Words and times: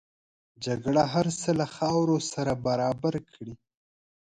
جګړه 0.65 1.03
هر 1.13 1.27
څه 1.39 1.49
له 1.59 1.65
خاورو 1.75 2.17
سره 2.31 2.51
برابر 2.67 3.15
کړي 3.31 3.53